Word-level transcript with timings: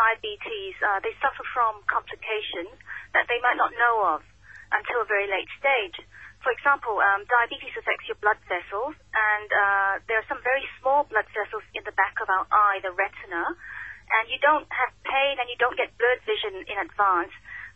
diabetes, 0.00 0.74
uh, 0.80 0.98
they 1.04 1.12
suffer 1.20 1.44
from 1.52 1.84
complications 1.84 2.72
that 3.12 3.28
they 3.28 3.36
might 3.44 3.60
not 3.60 3.76
know 3.76 4.16
of 4.16 4.20
until 4.72 5.04
a 5.04 5.08
very 5.08 5.28
late 5.28 5.50
stage. 5.60 6.00
For 6.40 6.56
example, 6.56 6.96
um, 7.04 7.28
diabetes 7.28 7.76
affects 7.76 8.08
your 8.08 8.16
blood 8.24 8.40
vessels, 8.48 8.96
and 9.12 9.48
uh, 9.52 9.92
there 10.08 10.16
are 10.16 10.28
some 10.30 10.40
very 10.40 10.64
small 10.80 11.04
blood 11.04 11.28
vessels 11.36 11.64
in 11.76 11.84
the 11.84 11.92
back 11.92 12.16
of 12.24 12.32
our 12.32 12.48
eye, 12.48 12.80
the 12.80 12.96
retina, 12.96 13.44
and 14.10 14.24
you 14.32 14.40
don't 14.40 14.66
have 14.72 14.90
pain 15.04 15.36
and 15.36 15.46
you 15.52 15.58
don't 15.60 15.76
get 15.76 15.92
blurred 16.00 16.24
vision 16.24 16.64
in 16.64 16.76
advance. 16.80 17.30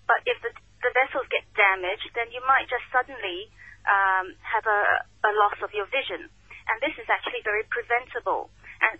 But 0.08 0.24
if 0.24 0.40
the, 0.40 0.50
the 0.80 0.92
vessels 0.96 1.28
get 1.28 1.44
damaged, 1.52 2.08
then 2.16 2.32
you 2.32 2.40
might 2.48 2.66
just 2.66 2.88
suddenly 2.88 3.52
um, 3.84 4.32
have 4.40 4.64
a, 4.64 4.80
a 5.28 5.32
loss 5.36 5.60
of 5.60 5.70
your 5.76 5.86
vision. 5.92 6.26
And 6.66 6.76
this 6.80 6.96
is 6.96 7.06
actually 7.12 7.44
very 7.44 7.68
preventable. 7.68 8.48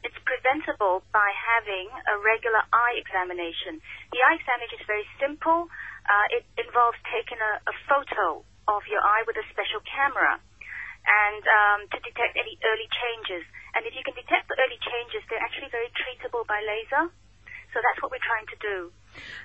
It's 0.04 0.20
preventable 0.28 1.00
by 1.10 1.32
having 1.32 1.88
a 1.88 2.20
regular 2.20 2.60
eye 2.72 3.00
examination. 3.00 3.80
The 4.12 4.20
eye 4.20 4.36
examination 4.36 4.76
is 4.78 4.86
very 4.86 5.08
simple. 5.16 5.72
Uh, 6.04 6.36
it 6.36 6.44
involves 6.60 7.00
taking 7.08 7.40
a, 7.40 7.52
a 7.64 7.74
photo 7.88 8.44
of 8.68 8.84
your 8.88 9.00
eye 9.00 9.24
with 9.24 9.40
a 9.40 9.46
special 9.48 9.80
camera 9.84 10.36
and 11.04 11.42
um, 11.44 11.80
to 11.88 11.98
detect 12.00 12.36
any 12.36 12.56
early 12.64 12.88
changes. 12.88 13.44
And 13.76 13.84
if 13.84 13.92
you 13.92 14.04
can 14.04 14.16
detect 14.16 14.48
the 14.48 14.56
early 14.60 14.80
changes, 14.80 15.20
they're 15.28 15.42
actually 15.42 15.68
very 15.72 15.92
treatable 15.92 16.44
by 16.48 16.60
laser. 16.64 17.12
So 17.74 17.82
that's 17.82 17.98
what 17.98 18.14
we're 18.14 18.22
trying 18.22 18.46
to 18.54 18.58
do. 18.62 18.76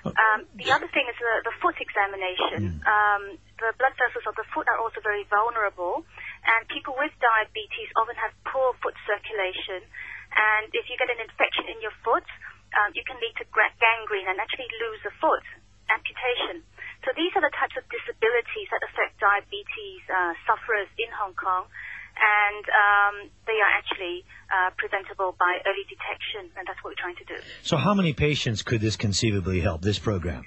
Um, 0.06 0.46
the 0.54 0.70
other 0.70 0.86
thing 0.94 1.06
is 1.10 1.18
the, 1.18 1.50
the 1.50 1.54
foot 1.58 1.74
examination. 1.82 2.78
Mm. 2.78 2.86
Um, 2.86 3.22
the 3.58 3.74
blood 3.74 3.94
vessels 3.98 4.22
of 4.22 4.38
the 4.38 4.46
foot 4.54 4.70
are 4.70 4.78
also 4.78 5.02
very 5.02 5.26
vulnerable, 5.26 6.06
and 6.56 6.66
people 6.68 6.98
with 6.98 7.14
diabetes 7.22 7.88
often 7.94 8.16
have 8.18 8.34
poor 8.48 8.74
foot 8.82 8.96
circulation. 9.06 9.86
And 10.30 10.70
if 10.74 10.86
you 10.90 10.98
get 10.98 11.10
an 11.10 11.22
infection 11.22 11.70
in 11.70 11.78
your 11.82 11.94
foot, 12.02 12.26
um, 12.78 12.94
you 12.94 13.02
can 13.02 13.18
lead 13.18 13.34
to 13.42 13.46
gangrene 13.50 14.30
and 14.30 14.38
actually 14.38 14.70
lose 14.78 15.02
a 15.06 15.14
foot, 15.18 15.42
amputation. 15.90 16.62
So 17.02 17.10
these 17.16 17.32
are 17.34 17.42
the 17.42 17.54
types 17.56 17.74
of 17.80 17.84
disabilities 17.88 18.68
that 18.70 18.82
affect 18.84 19.18
diabetes 19.18 20.02
uh, 20.06 20.36
sufferers 20.44 20.90
in 21.00 21.08
Hong 21.16 21.34
Kong, 21.34 21.66
and 22.20 22.64
um, 22.68 23.14
they 23.48 23.56
are 23.56 23.72
actually 23.72 24.22
uh, 24.52 24.70
preventable 24.76 25.32
by 25.40 25.64
early 25.64 25.86
detection, 25.88 26.52
and 26.60 26.68
that's 26.68 26.78
what 26.84 26.92
we're 26.92 27.02
trying 27.02 27.18
to 27.18 27.26
do. 27.26 27.38
So, 27.64 27.80
how 27.80 27.96
many 27.96 28.12
patients 28.12 28.60
could 28.60 28.84
this 28.84 29.00
conceivably 29.00 29.64
help? 29.64 29.80
This 29.80 29.98
program? 29.98 30.44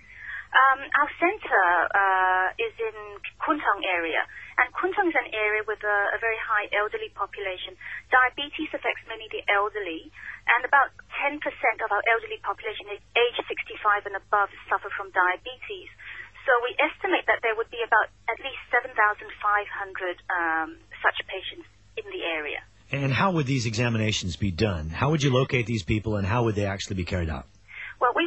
Um, 0.54 0.80
our 0.86 1.10
center 1.18 1.66
uh, 1.90 2.48
is 2.62 2.74
in 2.78 2.96
Kwun 3.42 3.58
Tong 3.58 3.82
area, 3.82 4.22
and 4.62 4.70
Kwun 4.78 4.94
Tong 4.94 5.10
is 5.10 5.18
an 5.18 5.34
area 5.34 5.66
with 5.66 5.82
a, 5.82 5.98
a 6.14 6.20
very 6.22 6.38
high 6.64 6.72
elderly 6.80 7.12
population. 7.12 7.76
Diabetes 8.08 8.72
affects 8.72 9.04
mainly 9.08 9.28
the 9.32 9.44
elderly, 9.52 10.08
and 10.56 10.64
about 10.64 10.96
10% 11.20 11.40
of 11.84 11.90
our 11.92 12.04
elderly 12.08 12.40
population 12.40 12.88
age 12.96 13.38
65 13.44 14.08
and 14.08 14.16
above 14.16 14.50
suffer 14.72 14.88
from 14.96 15.12
diabetes. 15.12 15.92
So 16.48 16.52
we 16.64 16.76
estimate 16.80 17.28
that 17.28 17.40
there 17.44 17.56
would 17.56 17.72
be 17.72 17.80
about 17.84 18.12
at 18.28 18.40
least 18.44 18.60
7,500 18.72 19.28
um, 20.28 20.76
such 21.00 21.16
patients 21.28 21.68
in 21.96 22.04
the 22.12 22.24
area. 22.24 22.60
And 22.92 23.12
how 23.12 23.32
would 23.32 23.48
these 23.48 23.66
examinations 23.66 24.36
be 24.36 24.52
done? 24.52 24.90
How 24.90 25.12
would 25.12 25.24
you 25.24 25.34
locate 25.34 25.66
these 25.66 25.84
people, 25.84 26.16
and 26.16 26.28
how 26.28 26.44
would 26.46 26.56
they 26.56 26.66
actually 26.66 26.98
be 26.98 27.06
carried 27.06 27.30
out? 27.30 27.48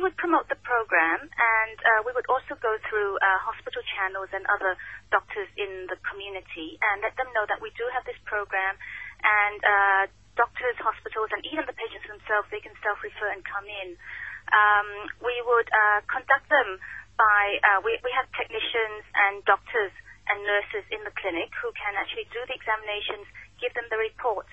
Would 0.07 0.23
promote 0.23 0.47
the 0.47 0.63
program, 0.63 1.27
and 1.27 1.79
uh, 1.83 2.07
we 2.07 2.15
would 2.15 2.31
also 2.31 2.55
go 2.63 2.79
through 2.87 3.19
uh, 3.19 3.43
hospital 3.43 3.83
channels 3.91 4.31
and 4.31 4.47
other 4.47 4.79
doctors 5.11 5.51
in 5.59 5.91
the 5.91 5.99
community 6.07 6.79
and 6.79 7.03
let 7.03 7.19
them 7.19 7.27
know 7.35 7.43
that 7.51 7.59
we 7.59 7.75
do 7.75 7.83
have 7.91 8.07
this 8.07 8.15
program, 8.23 8.79
and 9.19 9.59
uh, 9.67 10.03
doctors, 10.39 10.79
hospitals, 10.79 11.35
and 11.35 11.43
even 11.51 11.67
the 11.67 11.75
patients 11.75 12.07
themselves, 12.07 12.47
they 12.55 12.63
can 12.63 12.71
self-refer 12.87 13.35
and 13.35 13.43
come 13.51 13.67
in. 13.67 13.99
Um, 14.55 15.11
we 15.27 15.35
would 15.43 15.67
uh, 15.75 16.07
conduct 16.07 16.47
them 16.55 16.79
by, 17.19 17.59
uh, 17.67 17.83
we, 17.83 17.99
we 18.07 18.15
have 18.15 18.31
technicians 18.39 19.03
and 19.11 19.43
doctors 19.43 19.91
and 20.31 20.39
nurses 20.47 20.87
in 20.95 21.03
the 21.03 21.11
clinic 21.19 21.51
who 21.59 21.75
can 21.75 21.99
actually 21.99 22.31
do 22.31 22.39
the 22.47 22.55
examinations, 22.55 23.27
give 23.59 23.75
them 23.75 23.91
the 23.91 23.99
report. 23.99 24.47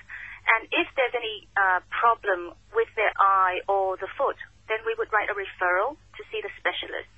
And 0.50 0.66
if 0.74 0.90
there's 0.98 1.14
any 1.14 1.46
uh, 1.54 1.86
problem 1.94 2.58
with 2.74 2.90
their 2.98 3.14
eye 3.22 3.62
or 3.70 4.02
the 4.02 4.10
foot, 4.18 4.42
then 4.68 4.80
we 4.86 4.96
would 4.98 5.12
write 5.12 5.30
a 5.30 5.36
referral 5.36 5.96
to 6.18 6.22
see 6.32 6.40
the 6.42 6.52
specialist. 6.60 7.12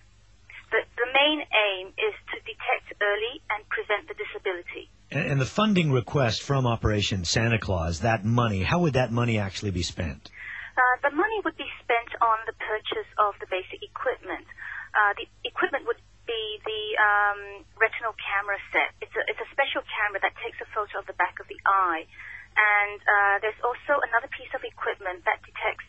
But 0.71 0.89
the 0.97 1.09
main 1.13 1.45
aim 1.45 1.93
is 1.93 2.15
to 2.33 2.37
detect 2.41 2.97
early 2.99 3.41
and 3.53 3.61
prevent 3.69 4.09
the 4.09 4.17
disability. 4.17 4.89
And, 5.11 5.37
and 5.37 5.41
the 5.41 5.45
funding 5.47 5.91
request 5.91 6.41
from 6.41 6.65
Operation 6.65 7.23
Santa 7.23 7.59
Claus, 7.59 8.01
that 8.01 8.25
money, 8.25 8.63
how 8.63 8.79
would 8.81 8.93
that 8.93 9.11
money 9.11 9.37
actually 9.37 9.71
be 9.71 9.83
spent? 9.83 10.29
Uh, 10.75 11.07
the 11.07 11.15
money 11.15 11.39
would 11.45 11.55
be 11.55 11.69
spent 11.79 12.11
on 12.19 12.37
the 12.49 12.57
purchase 12.59 13.07
of 13.15 13.37
the 13.39 13.47
basic 13.47 13.79
equipment. 13.79 14.43
Uh, 14.91 15.15
the 15.15 15.27
equipment 15.47 15.87
would 15.87 16.01
be 16.27 16.59
the 16.65 16.83
um, 16.99 17.41
retinal 17.79 18.11
camera 18.17 18.59
set. 18.73 18.91
It's 18.99 19.13
a, 19.15 19.23
it's 19.29 19.39
a 19.39 19.49
special 19.53 19.85
camera 19.85 20.19
that 20.25 20.35
takes 20.41 20.59
a 20.59 20.67
photo 20.73 20.99
of 20.99 21.05
the 21.07 21.15
back 21.15 21.39
of 21.39 21.47
the 21.47 21.59
eye. 21.63 22.03
And 22.55 22.99
uh, 22.99 23.35
there's 23.39 23.59
also 23.63 23.99
another 24.03 24.27
piece 24.31 24.51
of 24.55 24.63
equipment 24.63 25.23
that 25.27 25.43
detects 25.43 25.84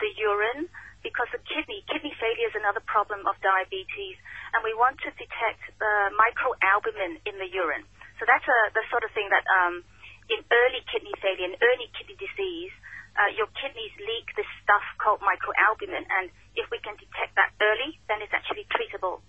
the 0.00 0.10
urine 0.18 0.68
because 1.04 1.28
the 1.36 1.42
kidney, 1.44 1.84
kidney 1.92 2.16
failure 2.16 2.48
is 2.48 2.56
another 2.56 2.80
problem 2.88 3.28
of 3.28 3.36
diabetes, 3.44 4.16
and 4.56 4.64
we 4.64 4.72
want 4.72 4.96
to 5.04 5.12
detect 5.20 5.60
uh, 5.76 6.08
microalbumin 6.16 7.20
in 7.28 7.36
the 7.36 7.48
urine. 7.52 7.84
So 8.16 8.24
that's 8.24 8.46
a, 8.48 8.58
the 8.72 8.80
sort 8.88 9.04
of 9.04 9.12
thing 9.12 9.28
that 9.28 9.44
um, 9.60 9.84
in 10.32 10.40
early 10.48 10.80
kidney 10.88 11.12
failure, 11.20 11.52
in 11.52 11.60
early 11.60 11.92
kidney 11.92 12.16
disease, 12.16 12.72
uh, 13.20 13.30
your 13.36 13.46
kidneys 13.60 13.92
leak 14.00 14.32
this 14.34 14.48
stuff 14.64 14.82
called 14.96 15.20
microalbumin, 15.20 16.08
and 16.08 16.32
if 16.56 16.66
we 16.72 16.80
can 16.80 16.96
detect 16.96 17.36
that 17.36 17.52
early, 17.60 18.00
then 18.08 18.24
it's 18.24 18.32
actually 18.32 18.64
treatable. 18.72 19.20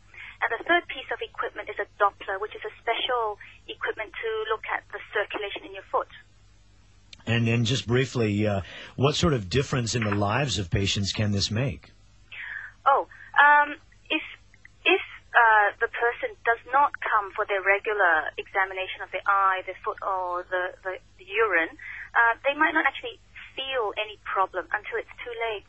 And 0.42 0.50
the 0.52 0.64
third 0.68 0.88
piece 0.88 1.08
of 1.12 1.20
equipment 1.20 1.70
is 1.70 1.80
a 1.80 1.88
Doppler, 2.00 2.40
which 2.40 2.56
is 2.56 2.64
a 2.64 2.74
special 2.80 3.40
equipment 3.68 4.12
to 4.16 4.30
look 4.52 4.64
at 4.72 4.84
the 4.92 5.00
circulation 5.12 5.68
in 5.68 5.76
your 5.76 5.88
foot. 5.92 6.10
And 7.28 7.48
then 7.48 7.66
just 7.66 7.88
briefly, 7.88 8.46
uh, 8.46 8.62
what 8.96 9.16
sort 9.16 9.34
of 9.34 9.50
difference 9.50 9.96
in 9.96 10.04
the 10.04 10.14
lives 10.14 10.60
of 10.60 10.70
patients 10.70 11.12
can 11.12 11.32
this 11.32 11.50
make? 11.50 11.92
Oh, 12.86 13.08
um, 13.34 13.74
if 14.10 14.22
if 14.86 15.02
uh, 15.34 15.74
the 15.82 15.90
person 15.90 16.38
does 16.46 16.62
not 16.70 16.94
come 17.02 17.34
for 17.34 17.50
their 17.50 17.66
regular 17.66 18.30
examination 18.38 19.02
of 19.02 19.10
the 19.10 19.26
eye, 19.26 19.66
the 19.66 19.74
foot, 19.82 19.98
or 20.06 20.46
the, 20.48 20.78
the, 20.86 20.94
the 21.18 21.26
urine, 21.26 21.74
uh, 22.14 22.34
they 22.46 22.54
might 22.54 22.78
not 22.78 22.86
actually 22.86 23.18
feel 23.58 23.92
any 23.98 24.22
problem 24.24 24.70
until 24.70 25.02
it's 25.02 25.16
too 25.26 25.34
late. 25.50 25.66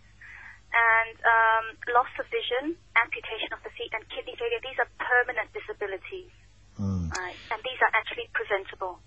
And 0.76 1.16
um, 1.24 1.64
loss 1.96 2.10
of 2.20 2.28
vision, 2.28 2.76
amputation 3.00 3.54
of 3.56 3.64
the 3.64 3.72
feet, 3.74 3.90
and 3.96 4.04
kidney 4.12 4.36
failure, 4.36 4.60
these 4.60 4.76
are 4.76 4.90
permanent 5.00 5.48
disabilities. 5.56 6.34
Mm. 6.76 7.08
Right? 7.16 7.38
And 7.48 7.58
these 7.64 7.80
are 7.80 7.92
actually 7.96 8.28
preventable. 8.36 9.00